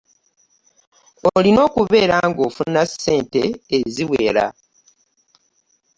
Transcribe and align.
Olina 1.35 1.59
okubeera 1.67 2.17
nga 2.29 2.41
ofuna 2.47 2.81
ssente 2.89 3.41
eziwera. 3.77 4.45